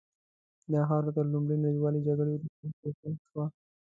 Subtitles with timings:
[0.71, 3.45] دا خاوره تر لومړۍ نړیوالې جګړې وروسته ټوټه شوه.